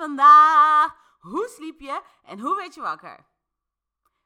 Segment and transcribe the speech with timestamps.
[0.00, 0.96] vandaag?
[1.18, 3.26] Hoe sliep je en hoe werd je wakker?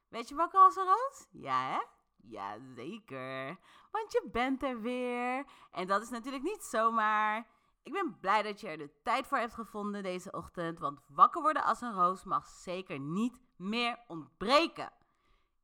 [0.09, 1.27] Weet je wakker als een roos?
[1.31, 1.81] Ja hè?
[2.17, 3.59] Jazeker.
[3.91, 5.45] Want je bent er weer.
[5.71, 7.47] En dat is natuurlijk niet zomaar.
[7.83, 10.79] Ik ben blij dat je er de tijd voor hebt gevonden deze ochtend.
[10.79, 14.93] Want wakker worden als een roos mag zeker niet meer ontbreken.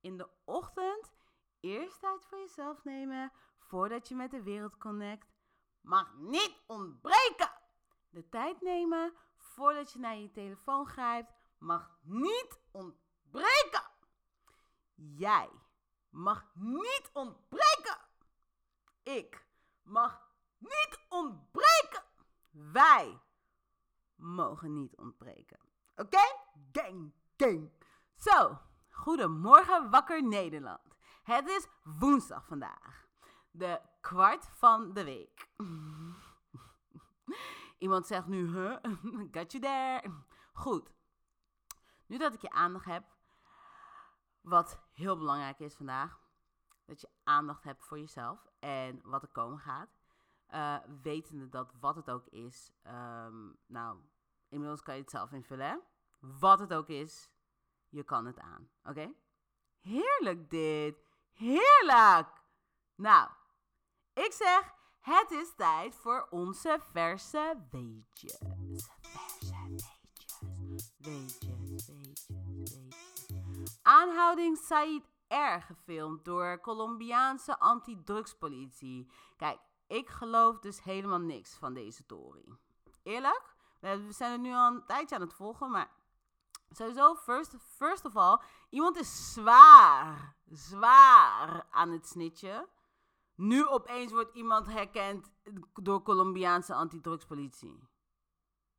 [0.01, 1.13] In de ochtend
[1.61, 5.33] eerst tijd voor jezelf nemen voordat je met de wereld connect
[5.81, 7.51] mag niet ontbreken.
[8.11, 9.15] De tijd nemen
[9.51, 13.83] voordat je naar je telefoon grijpt mag niet ontbreken.
[14.95, 15.51] Jij
[16.11, 17.99] mag niet ontbreken.
[19.03, 19.47] Ik
[19.83, 20.29] mag
[20.59, 22.03] niet ontbreken.
[22.51, 23.21] Wij
[24.15, 25.61] mogen niet ontbreken.
[25.97, 26.37] Oké?
[26.73, 27.71] Gang, gang.
[28.17, 28.59] Zo,
[28.91, 30.97] goedemorgen wakker Nederland.
[31.23, 33.07] Het is woensdag vandaag.
[33.51, 35.49] De kwart van de week.
[37.81, 38.77] Iemand zegt nu, huh?
[39.35, 40.13] Got you there.
[40.53, 40.91] Goed.
[42.07, 43.05] Nu dat ik je aandacht heb,
[44.41, 46.21] wat heel belangrijk is vandaag,
[46.85, 49.99] dat je aandacht hebt voor jezelf en wat er komen gaat.
[50.47, 53.99] eh, wetende dat wat het ook is, ehm, nou,
[54.49, 55.83] inmiddels kan je het zelf invullen?
[56.19, 57.31] Wat het ook is,
[57.89, 59.13] je kan het aan, oké?
[59.81, 60.97] Heerlijk dit!
[61.33, 62.29] Heerlijk!
[62.95, 63.31] Nou,
[64.13, 68.39] ik zeg, het is tijd voor onze verse weetjes.
[69.01, 70.93] Verse weetjes.
[70.99, 73.79] Weetjes, weetjes, weetjes.
[73.83, 75.61] Aanhouding Said R.
[75.61, 79.11] gefilmd door Colombiaanse antidrugspolitie.
[79.37, 82.45] Kijk, ik geloof dus helemaal niks van deze tory.
[83.03, 85.91] Eerlijk, we zijn er nu al een tijdje aan het volgen, maar
[86.71, 88.41] sowieso, first, first of all,
[88.71, 92.69] iemand is zwaar, zwaar aan het snitchen.
[93.41, 95.33] Nu opeens wordt iemand herkend
[95.73, 97.89] door Colombiaanse antidrugspolitie.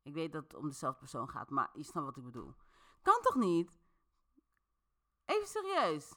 [0.02, 2.54] Ik weet dat het om dezelfde persoon gaat, maar je snapt wat ik bedoel.
[3.02, 3.78] Kan toch niet?
[5.24, 6.14] Even serieus.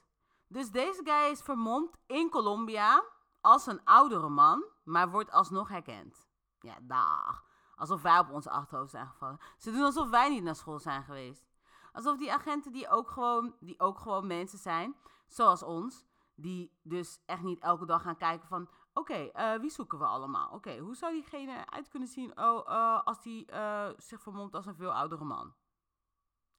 [0.47, 3.03] Dus deze guy is vermomd in Colombia
[3.41, 6.27] als een oudere man, maar wordt alsnog herkend.
[6.59, 7.45] Ja, dag.
[7.75, 9.39] Alsof wij op onze achterhoofd zijn gevallen.
[9.57, 11.45] Ze doen alsof wij niet naar school zijn geweest.
[11.91, 14.95] Alsof die agenten die ook gewoon, die ook gewoon mensen zijn,
[15.27, 18.69] zoals ons, die dus echt niet elke dag gaan kijken van...
[18.93, 20.51] Oké, eh, wie zoeken we allemaal?
[20.51, 24.65] Oké, hoe zou diegene uit kunnen zien oh, eh, als die eh, zich vermomt als
[24.65, 25.53] een veel oudere man?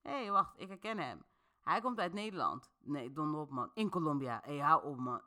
[0.01, 1.25] Hé, hey, wacht, ik herken hem.
[1.61, 2.71] Hij komt uit Nederland.
[2.79, 3.71] Nee, donder op, man.
[3.73, 4.41] In Colombia.
[4.43, 5.21] Hé, hey, hou op, man.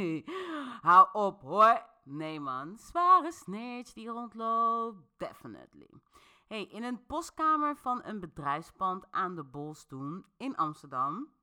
[0.90, 1.82] hou op, hoor.
[2.02, 2.76] Nee, man.
[2.78, 4.98] Zware snitch die rondloopt.
[5.16, 5.90] Definitely.
[6.46, 11.34] hey, in een postkamer van een bedrijfspand aan de Bolstoen in Amsterdam...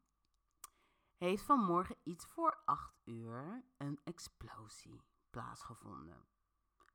[1.24, 6.26] heeft vanmorgen iets voor 8 uur een explosie plaatsgevonden.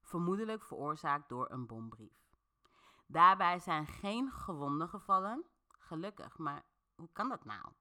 [0.03, 2.37] Vermoedelijk veroorzaakt door een bombrief.
[3.07, 5.45] Daarbij zijn geen gewonden gevallen.
[5.79, 7.73] Gelukkig, maar hoe kan dat nou?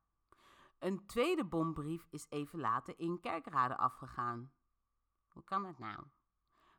[0.79, 4.51] Een tweede bombrief is even later in Kerkrade afgegaan.
[5.27, 6.03] Hoe kan dat nou?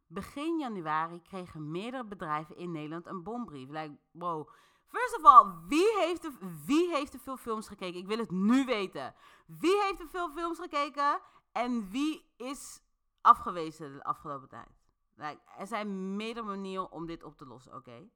[0.07, 3.69] Begin januari kregen meerdere bedrijven in Nederland een bombrief.
[3.69, 4.51] Like, wow.
[4.89, 6.33] First of all, wie heeft, er,
[6.65, 8.01] wie heeft er veel films gekeken?
[8.01, 9.15] Ik wil het nu weten.
[9.47, 11.21] Wie heeft er veel films gekeken?
[11.53, 12.81] En wie is
[13.21, 14.79] afgewezen de afgelopen tijd?
[15.15, 18.11] Like, er zijn meerdere manieren om dit op te lossen, oké?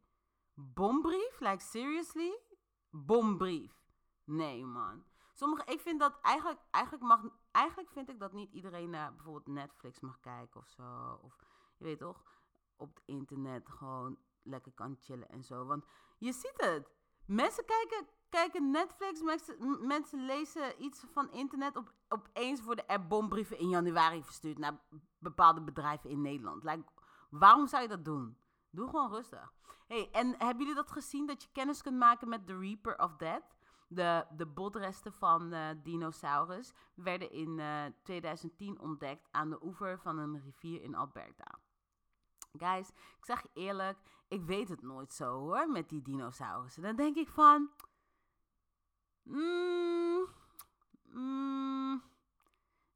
[0.54, 1.40] Bombrief?
[1.40, 2.38] Like, seriously?
[2.90, 3.72] Bombrief.
[4.24, 5.04] Nee, man.
[5.32, 7.20] Sommige, ik vind dat eigenlijk, eigenlijk mag,
[7.50, 11.18] eigenlijk vind ik dat niet iedereen naar bijvoorbeeld Netflix mag kijken of zo.
[11.22, 11.36] Of,
[11.76, 12.22] je weet toch,
[12.76, 15.64] op het internet gewoon lekker kan chillen en zo.
[15.64, 15.84] Want
[16.18, 16.90] je ziet het.
[17.26, 21.76] Mensen kijken, kijken Netflix, mensen, mensen lezen iets van internet.
[21.76, 24.80] Op, opeens worden er bombrieven in januari verstuurd naar
[25.18, 26.64] bepaalde bedrijven in Nederland.
[27.30, 28.36] Waarom zou je dat doen?
[28.70, 29.52] Doe gewoon rustig.
[29.86, 33.16] Hey, en hebben jullie dat gezien dat je kennis kunt maken met The Reaper of
[33.16, 33.56] Death?
[33.88, 40.18] De, de botresten van uh, dinosaurus werden in uh, 2010 ontdekt aan de oever van
[40.18, 41.58] een rivier in Alberta.
[42.58, 46.82] Guys, ik zeg je eerlijk, ik weet het nooit zo hoor, met die dinosaurussen.
[46.82, 47.70] Dan denk ik van...
[49.22, 50.26] Mm,
[51.04, 52.02] mm,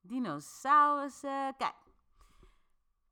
[0.01, 1.57] dinosaurussen...
[1.57, 1.75] Kijk,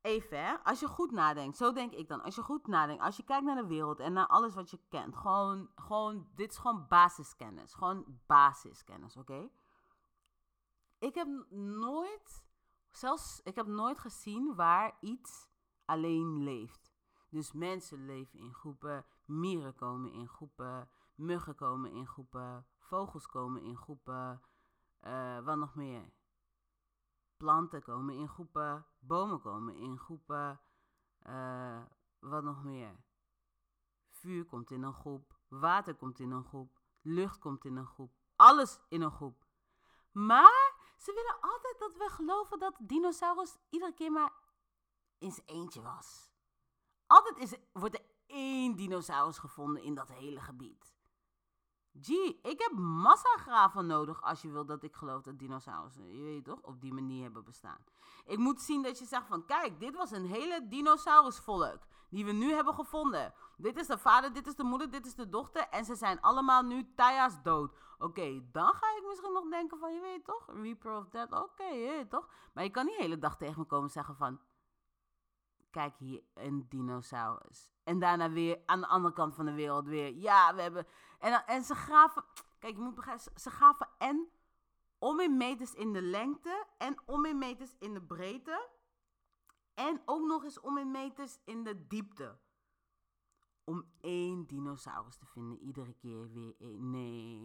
[0.01, 2.21] even hè, als je goed nadenkt, zo denk ik dan.
[2.21, 4.79] Als je goed nadenkt, als je kijkt naar de wereld en naar alles wat je
[4.89, 7.73] kent, gewoon, gewoon dit is gewoon basiskennis.
[7.73, 9.49] Gewoon basiskennis, oké?
[10.99, 12.45] Ik heb nooit,
[12.89, 15.49] zelfs, ik heb nooit gezien waar iets
[15.85, 16.93] alleen leeft.
[17.29, 23.61] Dus mensen leven in groepen, mieren komen in groepen, muggen komen in groepen, vogels komen
[23.61, 24.41] in groepen,
[24.99, 26.13] eh, wat nog meer?
[27.37, 30.59] Planten komen in groepen, bomen komen in groepen,
[31.19, 31.81] eh,
[32.19, 32.95] wat nog meer?
[34.09, 38.11] Vuur komt in een groep, water komt in een groep, lucht komt in een groep,
[38.35, 39.45] alles in een groep.
[40.11, 44.33] Maar ze willen altijd dat we geloven dat dinosaurus iedere keer maar
[45.31, 46.29] zijn eentje was.
[47.07, 50.95] Altijd is, wordt er één dinosaurus gevonden in dat hele gebied.
[52.01, 56.43] Gee, ik heb massagraven nodig als je wil dat ik geloof dat dinosaurussen, je weet
[56.43, 57.83] toch, op die manier hebben bestaan.
[58.25, 61.79] Ik moet zien dat je zegt van, kijk, dit was een hele dinosaurusvolk
[62.09, 63.33] die we nu hebben gevonden.
[63.57, 66.21] Dit is de vader, dit is de moeder, dit is de dochter en ze zijn
[66.21, 67.75] allemaal nu Taya's dood.
[67.97, 71.63] Oké, dan ga ik misschien nog denken van, je weet toch, Reaper of Dead, oké,
[71.63, 72.29] je weet toch.
[72.53, 74.39] Maar je kan niet de hele dag tegen me komen zeggen van,
[75.75, 77.69] kijk hier, een dinosaurus.
[77.83, 80.87] En daarna weer aan de andere kant van de wereld weer, ja, we hebben...
[81.19, 82.23] En, en ze gaven,
[82.59, 84.29] kijk, je moet begrijpen, ze- gaven en
[84.99, 88.69] om in meters in de lengte en om in meters in de breedte.
[89.73, 92.37] En ook nog eens om in meters in de diepte.
[93.63, 96.55] Om één dinosaurus te vinden, iedere keer weer.
[96.79, 97.39] Nee,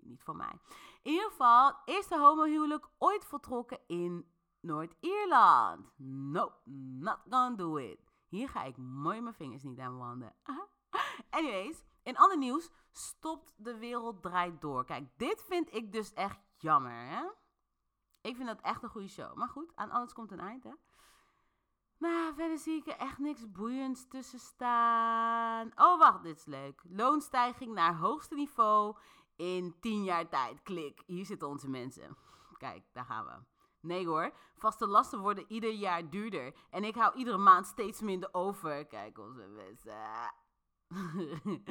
[0.00, 0.58] niet van mij.
[1.02, 4.32] In ieder geval, eerste homohuwelijk ooit voltrokken in
[4.64, 5.92] Noord-Ierland.
[5.96, 6.70] Nope,
[7.00, 7.98] not gonna do it.
[8.28, 10.34] Hier ga ik mooi mijn vingers niet aan wanden.
[11.30, 14.84] Anyways, in ander nieuws, stopt de wereld draait door.
[14.84, 17.24] Kijk, dit vind ik dus echt jammer, hè?
[18.20, 19.34] Ik vind dat echt een goede show.
[19.34, 20.72] Maar goed, aan alles komt een eind, hè?
[21.98, 25.72] Maar verder zie ik er echt niks boeiends tussen staan.
[25.74, 26.82] Oh, wacht, dit is leuk.
[26.88, 28.96] Loonstijging naar hoogste niveau
[29.36, 30.62] in 10 jaar tijd.
[30.62, 32.16] Klik, hier zitten onze mensen.
[32.58, 33.53] Kijk, daar gaan we.
[33.84, 36.54] Nee hoor, vaste lasten worden ieder jaar duurder.
[36.70, 38.86] En ik hou iedere maand steeds minder over.
[38.86, 40.32] Kijk, onze mensen.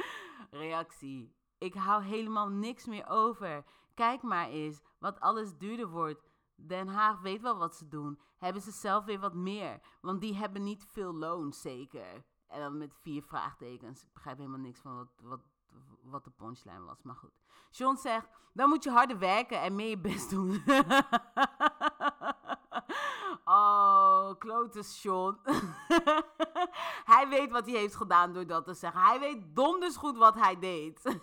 [0.63, 1.35] Reactie.
[1.57, 3.65] Ik hou helemaal niks meer over.
[3.93, 6.23] Kijk maar eens wat alles duurder wordt.
[6.55, 8.19] Den Haag weet wel wat ze doen.
[8.37, 9.81] Hebben ze zelf weer wat meer?
[10.01, 12.25] Want die hebben niet veel loon, zeker.
[12.47, 14.03] En dan met vier vraagtekens.
[14.03, 15.41] Ik begrijp helemaal niks van wat, wat,
[16.01, 17.41] wat de punchline was, maar goed.
[17.71, 20.51] John zegt, dan moet je harder werken en meer je best doen.
[24.73, 25.39] klote John.
[27.13, 29.01] hij weet wat hij heeft gedaan door dat te zeggen.
[29.01, 31.01] Hij weet donders goed wat hij deed.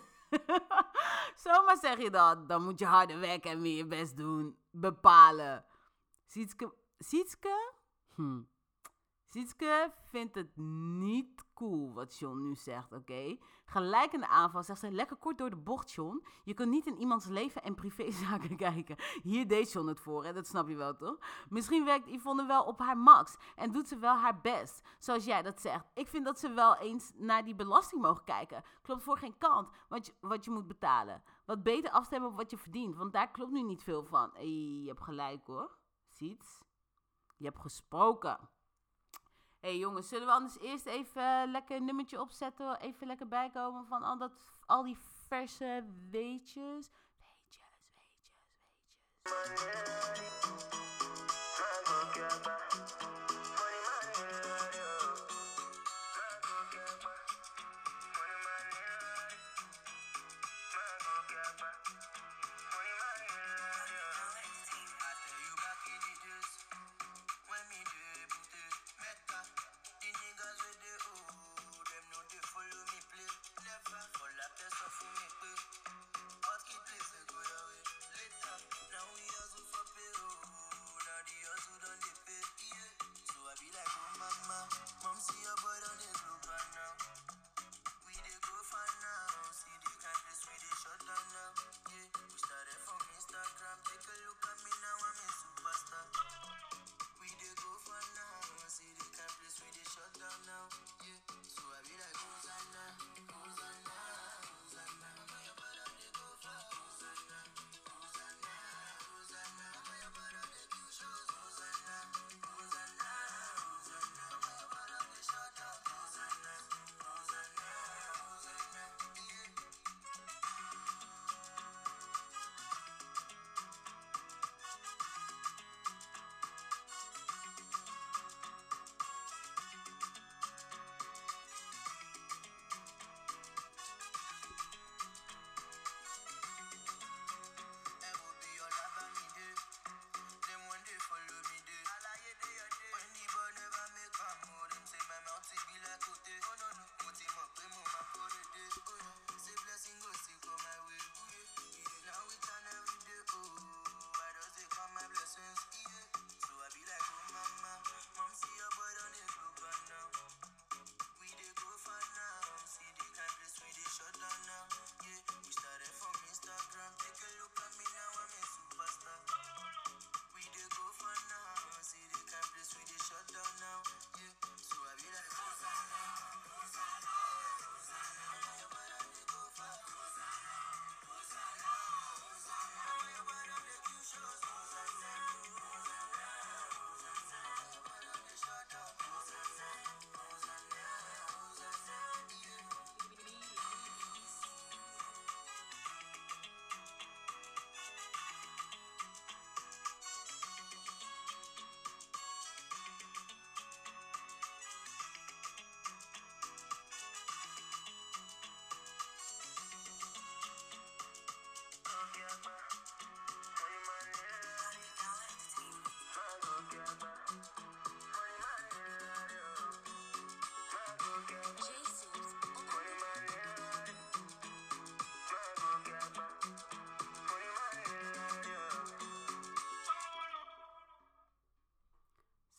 [1.43, 2.47] Zomaar zeg je dat.
[2.47, 4.57] Dan moet je harder werken en meer je best doen.
[4.69, 5.65] Bepalen.
[6.25, 6.73] Sietske...
[6.99, 7.73] Sietske?
[8.15, 8.41] Hm.
[9.31, 13.37] Sietske vindt het niet cool wat John nu zegt, oké?
[13.65, 16.25] Gelijk in de aanval zegt ze lekker kort door de bocht, John.
[16.43, 18.95] Je kunt niet in iemands leven en privézaken kijken.
[19.21, 20.33] Hier deed John het voor, hè?
[20.33, 21.17] dat snap je wel, toch?
[21.49, 25.41] Misschien werkt Yvonne wel op haar max en doet ze wel haar best, zoals jij
[25.41, 25.85] dat zegt.
[25.93, 28.63] Ik vind dat ze wel eens naar die belasting mogen kijken.
[28.81, 31.23] Klopt voor geen kant wat je, wat je moet betalen.
[31.45, 34.29] Wat beter afstemmen op wat je verdient, want daar klopt nu niet veel van.
[34.33, 35.71] Hey, je hebt gelijk, hoor.
[36.07, 36.63] Ziet?
[37.37, 38.49] Je hebt gesproken.
[39.61, 42.79] Hé hey jongens, zullen we anders eerst even eh, lekker een nummertje opzetten?
[42.79, 44.31] Even lekker bijkomen van al, dat,
[44.65, 46.89] al die verse weetjes.
[47.21, 48.71] Weetjes, weetjes, weetjes.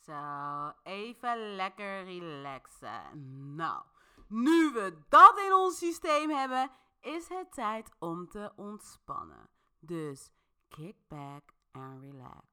[0.05, 3.55] Zo, even lekker relaxen.
[3.55, 3.83] Nou,
[4.27, 9.49] nu we dat in ons systeem hebben, is het tijd om te ontspannen.
[9.79, 10.31] Dus
[10.67, 12.45] kick back and relax.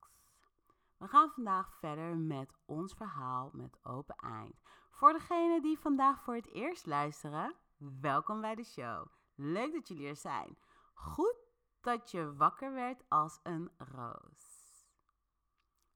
[0.97, 4.54] We gaan vandaag verder met ons verhaal met open eind.
[4.90, 7.54] Voor degenen die vandaag voor het eerst luisteren,
[8.00, 9.07] welkom bij de show.
[9.35, 10.59] Leuk dat jullie er zijn.
[10.95, 11.37] Goed
[11.80, 14.50] dat je wakker werd als een roos.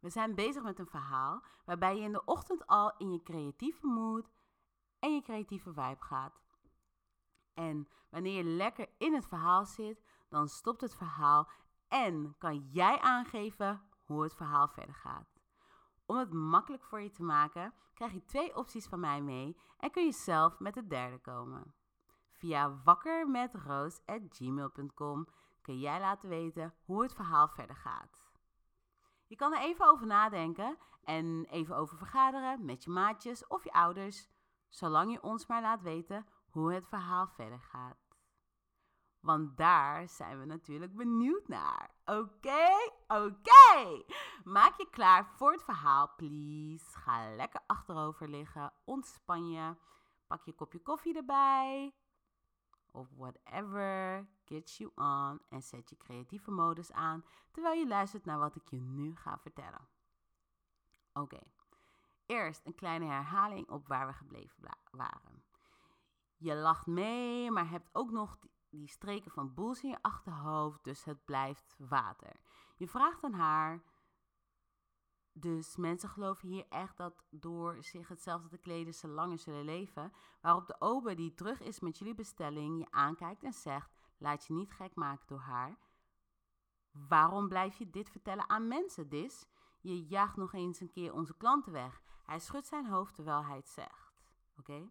[0.05, 3.87] We zijn bezig met een verhaal waarbij je in de ochtend al in je creatieve
[3.87, 4.31] mood
[4.99, 6.43] en je creatieve vibe gaat.
[7.55, 11.49] En wanneer je lekker in het verhaal zit, dan stopt het verhaal
[11.89, 15.41] en kan jij aangeven hoe het verhaal verder gaat.
[16.07, 19.91] Om het makkelijk voor je te maken, krijg je twee opties van mij mee en
[19.91, 21.75] kun je zelf met de derde komen.
[22.31, 25.29] Via wakkermetroos.gmail.com
[25.63, 28.24] kun jij laten weten hoe het verhaal verder gaat.
[29.27, 33.73] Je kan er even over nadenken en even over vergaderen met je maatjes of je
[33.73, 34.29] ouders,
[34.69, 38.05] zolang je ons maar laat weten hoe het verhaal verder gaat.
[39.21, 41.95] Want daar zijn we natuurlijk benieuwd naar.
[42.05, 44.03] Oké, oké.
[44.45, 46.99] Maak je klaar voor het verhaal, please.
[46.99, 49.77] Ga lekker achterover liggen, ontspan je.
[50.27, 51.95] Pak je kopje koffie erbij.
[52.95, 55.41] Of whatever gets you on.
[55.49, 59.39] En zet je creatieve modus aan terwijl je luistert naar wat ik je nu ga
[59.39, 59.89] vertellen.
[61.13, 61.41] Oké,
[62.27, 65.45] eerst een kleine herhaling op waar we gebleven waren.
[66.37, 71.05] Je lacht mee, maar hebt ook nog die streken van boels in je achterhoofd, dus
[71.05, 72.37] het blijft water.
[72.77, 73.83] Je vraagt aan haar,
[75.37, 80.13] dus mensen geloven hier echt dat door zich hetzelfde te kleden ze langer zullen leven,
[80.41, 84.53] waarop de ober die terug is met jullie bestelling je aankijkt en zegt, laat je
[84.53, 85.79] niet gek maken door haar.
[87.09, 89.47] Waarom blijf je dit vertellen aan mensen, Dis?
[89.81, 92.03] Je jaagt nog eens een keer onze klanten weg.
[92.23, 94.13] Hij schudt zijn hoofd terwijl hij het zegt.
[94.59, 94.91] Oké?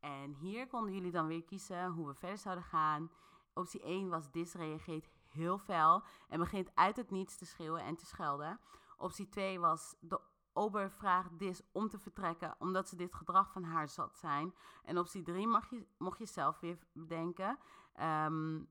[0.00, 3.10] En hier konden jullie dan weer kiezen hoe we verder zouden gaan.
[3.54, 7.96] Optie 1 was Dis reageert heel fel en begint uit het niets te schreeuwen en
[7.96, 8.60] te schelden.
[8.96, 10.20] Optie 2 was de
[10.52, 14.54] ober vraagt Dis om te vertrekken omdat ze dit gedrag van haar zat zijn.
[14.84, 17.58] En optie 3 mag je, mocht je zelf weer bedenken,
[17.92, 18.64] ehm,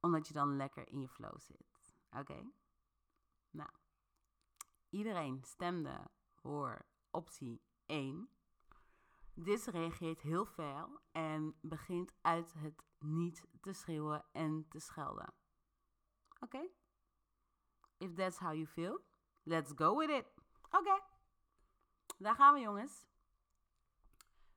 [0.00, 1.96] omdat je dan lekker in je flow zit.
[2.10, 2.50] Oké?
[3.50, 3.70] Nou,
[4.90, 8.28] iedereen stemde voor optie 1.
[9.34, 15.34] Dis reageert heel fel en begint uit het niet te schreeuwen en te schelden.
[16.40, 16.68] Oké?
[17.98, 19.04] If that's how you feel,
[19.44, 20.26] let's go with it.
[20.70, 21.00] Oké.
[22.18, 23.06] Daar gaan we, jongens.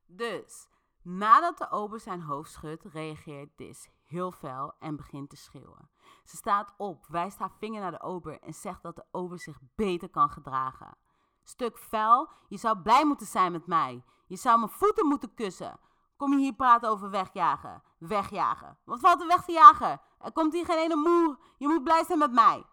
[0.06, 0.67] Dus,
[1.01, 5.89] nadat de ober zijn hoofd schudt, reageert Dis heel fel en begint te schreeuwen.
[6.24, 9.60] Ze staat op, wijst haar vinger naar de ober en zegt dat de ober zich
[9.75, 10.98] beter kan gedragen.
[11.44, 14.03] Stuk vuil, je zou blij moeten zijn met mij.
[14.27, 15.79] Je zou mijn voeten moeten kussen.
[16.17, 17.84] Kom je hier praten over wegjagen?
[17.98, 18.77] Wegjagen.
[18.86, 20.01] Wat valt er weg te jagen?
[20.20, 21.38] Er komt hier geen ene moer.
[21.58, 22.65] Je moet blij zijn met mij.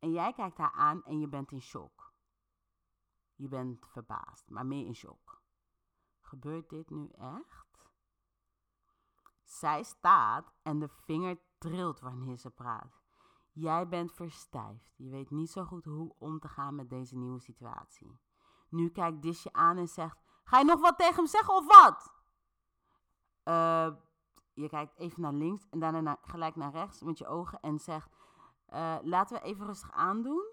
[0.00, 2.12] En jij kijkt haar aan en je bent in shock.
[3.34, 5.42] Je bent verbaasd, maar meer in shock.
[6.20, 7.90] Gebeurt dit nu echt?
[9.44, 13.00] Zij staat en de vinger trilt wanneer ze praat.
[13.52, 14.92] Jij bent verstijfd.
[14.96, 18.20] Je weet niet zo goed hoe om te gaan met deze nieuwe situatie.
[18.68, 22.14] Nu kijkt Disje aan en zegt: Ga je nog wat tegen hem zeggen of wat?
[23.44, 23.96] Uh,
[24.52, 28.16] je kijkt even naar links en daarna gelijk naar rechts met je ogen en zegt:
[28.72, 30.52] uh, Laten we even rustig aandoen.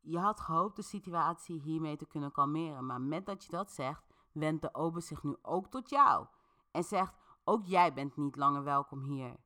[0.00, 4.06] Je had gehoopt de situatie hiermee te kunnen kalmeren, maar met dat je dat zegt,
[4.32, 6.26] wendt de ober zich nu ook tot jou
[6.70, 7.14] en zegt:
[7.44, 9.36] Ook jij bent niet langer welkom hier.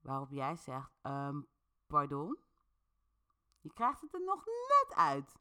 [0.00, 1.46] Waarop jij zegt, um,
[1.86, 2.38] pardon?
[3.60, 5.36] Je krijgt het er nog net uit.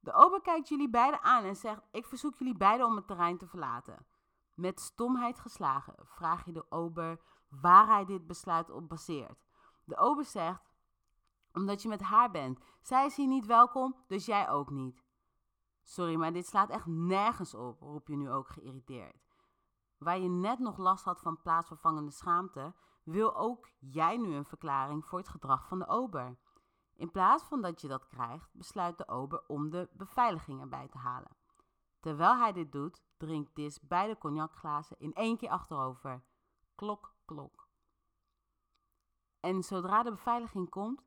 [0.00, 3.38] De ober kijkt jullie beiden aan en zegt, ik verzoek jullie beiden om het terrein
[3.38, 4.06] te verlaten.
[4.54, 9.44] Met stomheid geslagen vraag je de ober waar hij dit besluit op baseert.
[9.90, 10.72] De ober zegt,
[11.52, 12.60] omdat je met haar bent.
[12.82, 15.04] Zij is hier niet welkom, dus jij ook niet.
[15.82, 19.28] Sorry, maar dit slaat echt nergens op, roep je nu ook geïrriteerd.
[19.98, 25.04] Waar je net nog last had van plaatsvervangende schaamte, wil ook jij nu een verklaring
[25.04, 26.38] voor het gedrag van de ober.
[26.94, 30.98] In plaats van dat je dat krijgt, besluit de ober om de beveiliging erbij te
[30.98, 31.36] halen.
[32.00, 36.24] Terwijl hij dit doet, drinkt Dis beide cognacglazen in één keer achterover.
[36.74, 37.69] Klok, klok.
[39.40, 41.02] En zodra de beveiliging komt,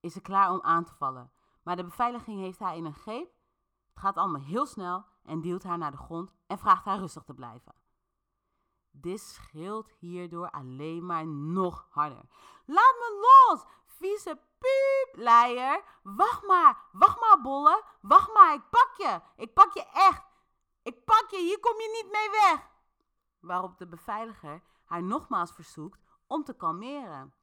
[0.00, 1.32] is ze klaar om aan te vallen.
[1.62, 3.32] Maar de beveiliging heeft haar in een greep.
[3.88, 7.22] Het gaat allemaal heel snel en duwt haar naar de grond en vraagt haar rustig
[7.22, 7.74] te blijven.
[8.90, 12.24] Dit scheelt hierdoor alleen maar nog harder.
[12.64, 13.64] Laat me los!
[13.98, 15.84] vieze piep, leier.
[16.02, 17.84] Wacht maar, wacht maar, bolle.
[18.00, 19.20] Wacht maar, ik pak je.
[19.36, 20.22] Ik pak je echt.
[20.82, 22.70] Ik pak je, hier kom je niet mee weg.
[23.40, 27.34] Waarop de beveiliger haar nogmaals verzoekt om te kalmeren.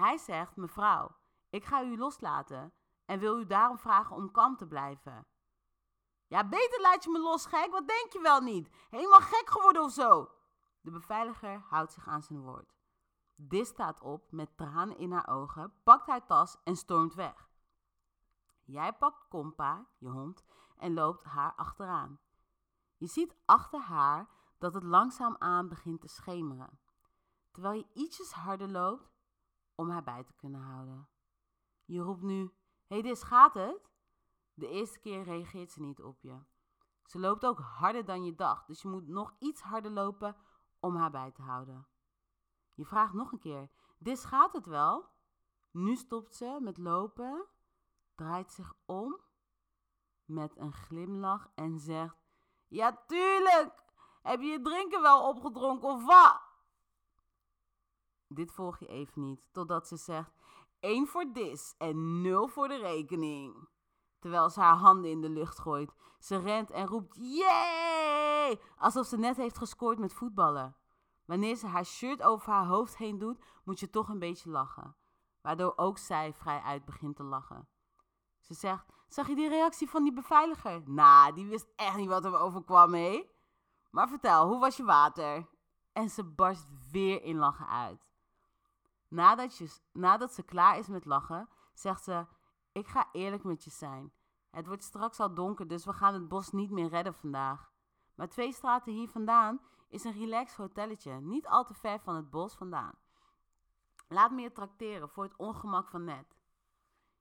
[0.00, 1.16] Hij zegt, mevrouw,
[1.50, 2.72] ik ga u loslaten
[3.04, 5.26] en wil u daarom vragen om kalm te blijven.
[6.26, 7.70] Ja, beter laat je me los, gek.
[7.70, 8.70] Wat denk je wel niet?
[8.90, 10.30] Helemaal gek geworden of zo?
[10.80, 12.74] De beveiliger houdt zich aan zijn woord.
[13.34, 17.48] Dis staat op met tranen in haar ogen, pakt haar tas en stormt weg.
[18.64, 20.44] Jij pakt Kompa, je hond,
[20.76, 22.20] en loopt haar achteraan.
[22.96, 26.78] Je ziet achter haar dat het langzaamaan begint te schemeren,
[27.50, 29.09] terwijl je ietsjes harder loopt
[29.80, 31.08] om haar bij te kunnen houden.
[31.84, 32.54] Je roept nu:
[32.86, 33.90] hey, Dis, gaat het?
[34.54, 36.38] De eerste keer reageert ze niet op je.
[37.04, 40.36] Ze loopt ook harder dan je dacht, dus je moet nog iets harder lopen
[40.80, 41.86] om haar bij te houden.
[42.74, 45.08] Je vraagt nog een keer: Dis, gaat het wel?
[45.70, 47.46] Nu stopt ze met lopen,
[48.14, 49.20] draait zich om
[50.24, 52.16] met een glimlach en zegt:
[52.68, 53.82] Ja, tuurlijk!
[54.22, 56.49] Heb je je drinken wel opgedronken of wat?
[58.32, 60.32] Dit volg je even niet, totdat ze zegt:
[60.80, 63.68] 1 voor dis en 0 voor de rekening.
[64.18, 65.94] Terwijl ze haar handen in de lucht gooit.
[66.18, 68.60] Ze rent en roept: Yay!
[68.76, 70.76] Alsof ze net heeft gescoord met voetballen.
[71.24, 74.96] Wanneer ze haar shirt over haar hoofd heen doet, moet je toch een beetje lachen.
[75.42, 77.68] Waardoor ook zij vrij uit begint te lachen.
[78.40, 80.82] Ze zegt: Zag je die reactie van die beveiliger?
[80.84, 83.28] Nou, die wist echt niet wat hem overkwam, hé.
[83.90, 85.48] Maar vertel, hoe was je water?
[85.92, 88.09] En ze barst weer in lachen uit.
[89.10, 92.26] Nadat, nadat ze klaar is met lachen, zegt ze:
[92.72, 94.12] Ik ga eerlijk met je zijn.
[94.50, 97.72] Het wordt straks al donker, dus we gaan het bos niet meer redden vandaag.
[98.14, 102.30] Maar twee straten hier vandaan is een relaxed hotelletje, niet al te ver van het
[102.30, 102.94] bos vandaan.
[104.08, 106.36] Laat me je trakteren voor het ongemak van net.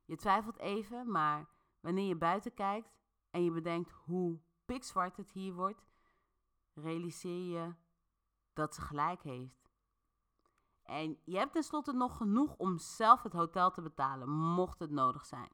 [0.05, 1.49] Je twijfelt even, maar
[1.79, 2.97] wanneer je buiten kijkt
[3.29, 5.87] en je bedenkt hoe pikzwart het hier wordt,
[6.73, 7.73] realiseer je
[8.53, 9.68] dat ze gelijk heeft.
[10.89, 15.25] En je hebt tenslotte nog genoeg om zelf het hotel te betalen, mocht het nodig
[15.25, 15.51] zijn.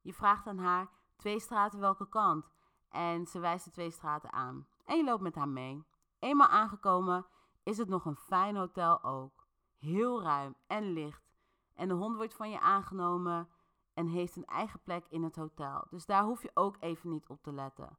[0.00, 2.50] Je vraagt aan haar twee straten welke kant
[2.88, 4.66] en ze wijst de twee straten aan.
[4.84, 5.84] En je loopt met haar mee.
[6.18, 7.26] Eenmaal aangekomen
[7.62, 9.46] is het nog een fijn hotel ook.
[9.78, 11.34] Heel ruim en licht.
[11.74, 13.48] En de hond wordt van je aangenomen
[13.94, 15.86] en heeft een eigen plek in het hotel.
[15.90, 17.98] Dus daar hoef je ook even niet op te letten.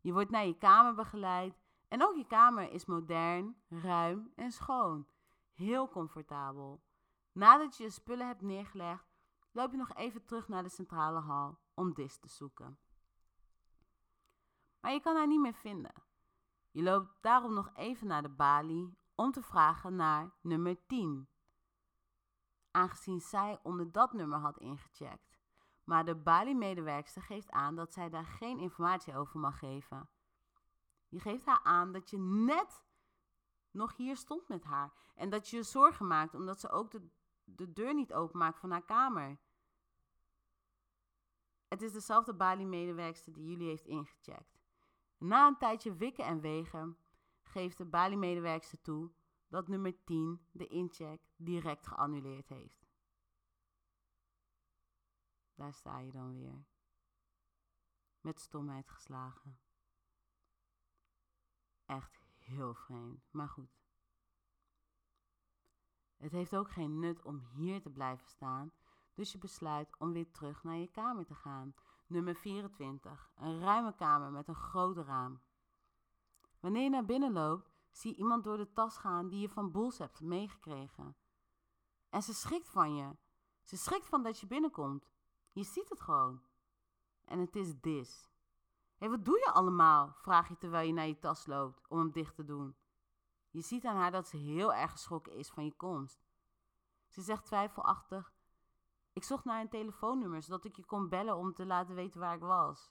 [0.00, 5.06] Je wordt naar je kamer begeleid en ook je kamer is modern, ruim en schoon.
[5.60, 6.82] Heel comfortabel.
[7.32, 9.12] Nadat je je spullen hebt neergelegd,
[9.52, 12.78] loop je nog even terug naar de centrale hal om Dis te zoeken.
[14.80, 15.92] Maar je kan haar niet meer vinden.
[16.70, 21.28] Je loopt daarom nog even naar de balie om te vragen naar nummer 10.
[22.70, 25.40] Aangezien zij onder dat nummer had ingecheckt.
[25.84, 30.10] Maar de balie-medewerkster geeft aan dat zij daar geen informatie over mag geven.
[31.08, 32.82] Je geeft haar aan dat je net
[33.70, 34.92] nog hier stond met haar.
[35.14, 37.08] En dat je je zorgen maakt omdat ze ook de,
[37.44, 39.38] de deur niet openmaakt van haar kamer.
[41.68, 44.60] Het is dezelfde Bali-medewerkster die jullie heeft ingecheckt.
[45.18, 46.98] Na een tijdje wikken en wegen
[47.42, 49.10] geeft de Bali-medewerkster toe
[49.48, 52.88] dat nummer 10 de incheck direct geannuleerd heeft.
[55.54, 56.64] Daar sta je dan weer.
[58.20, 59.60] Met stomheid geslagen.
[61.86, 62.19] Echt
[62.50, 63.78] heel vreemd, maar goed.
[66.16, 68.72] Het heeft ook geen nut om hier te blijven staan,
[69.14, 71.74] dus je besluit om weer terug naar je kamer te gaan.
[72.06, 75.40] Nummer 24, een ruime kamer met een groot raam.
[76.60, 79.70] Wanneer je naar binnen loopt, zie je iemand door de tas gaan die je van
[79.70, 81.16] Boels hebt meegekregen.
[82.08, 83.16] En ze schrikt van je.
[83.62, 85.10] Ze schrikt van dat je binnenkomt.
[85.52, 86.42] Je ziet het gewoon.
[87.24, 88.29] En het is Dis.
[89.00, 90.12] Hé, wat doe je allemaal?
[90.12, 92.76] vraag je terwijl je naar je tas loopt om hem dicht te doen.
[93.50, 96.20] Je ziet aan haar dat ze heel erg geschrokken is van je komst.
[97.06, 98.32] Ze zegt twijfelachtig:
[99.12, 102.34] Ik zocht naar een telefoonnummer zodat ik je kon bellen om te laten weten waar
[102.34, 102.90] ik was.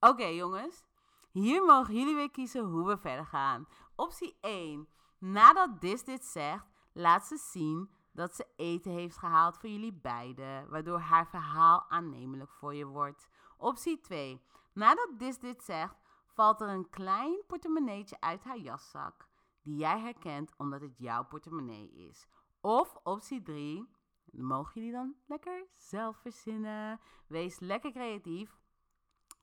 [0.00, 0.84] Oké, jongens.
[1.30, 3.68] Hier mogen jullie weer kiezen hoe we verder gaan.
[3.94, 4.88] Optie 1.
[5.18, 10.68] Nadat Dis dit zegt, laat ze zien dat ze eten heeft gehaald voor jullie beiden,
[10.68, 13.28] waardoor haar verhaal aannemelijk voor je wordt.
[13.64, 14.40] Optie 2.
[14.72, 15.96] Nadat Dis dit zegt,
[16.26, 19.28] valt er een klein portemonneetje uit haar jaszak,
[19.62, 22.26] die jij herkent omdat het jouw portemonnee is.
[22.60, 23.88] Of optie 3.
[24.24, 27.00] Mogen jullie dan lekker zelf verzinnen?
[27.26, 28.58] Wees lekker creatief.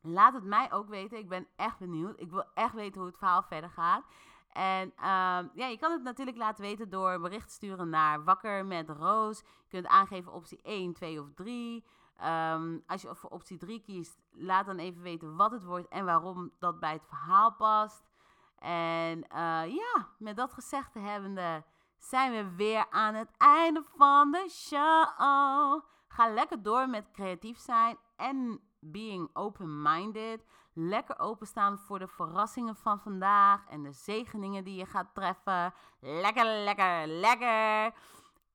[0.01, 1.17] Laat het mij ook weten.
[1.17, 2.19] Ik ben echt benieuwd.
[2.19, 4.05] Ik wil echt weten hoe het verhaal verder gaat.
[4.49, 8.89] En ehm, ja, je kan het natuurlijk laten weten door bericht sturen naar Wakker met
[8.89, 9.39] Roos.
[9.39, 11.85] Je kunt aangeven optie 1, 2 of 3.
[12.21, 16.05] Ehm, als je voor optie 3 kiest, laat dan even weten wat het wordt en
[16.05, 18.03] waarom dat bij het verhaal past.
[18.57, 21.63] En eh, ja, met dat gezegd hebbende
[21.97, 25.83] zijn we weer aan het einde van de show.
[26.07, 30.45] Ga lekker door met creatief zijn en being open-minded.
[30.73, 35.73] Lekker openstaan voor de verrassingen van vandaag en de zegeningen die je gaat treffen.
[35.99, 37.93] Lekker, lekker, lekker.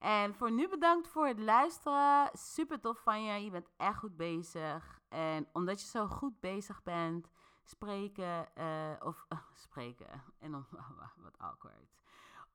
[0.07, 2.31] En voor nu bedankt voor het luisteren.
[2.33, 3.45] Super tof van je.
[3.45, 5.01] Je bent echt goed bezig.
[5.09, 7.31] En omdat je zo goed bezig bent,
[7.63, 10.67] spreken, uh, of uh, spreken, en dan,
[11.23, 11.99] wat awkward.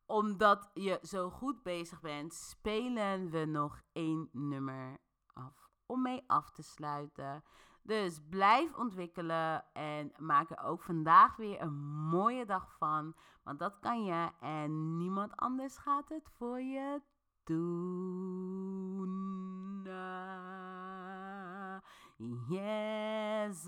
[0.06, 4.98] Omdat je zo goed bezig bent, spelen we nog één nummer
[5.34, 7.44] af om mee af te sluiten.
[7.82, 11.78] Dus blijf ontwikkelen en maak er ook vandaag weer een
[12.10, 13.16] mooie dag van.
[13.44, 17.02] Want dat kan je en niemand anders gaat het voor je
[17.46, 19.12] doen.
[22.50, 23.68] Yes.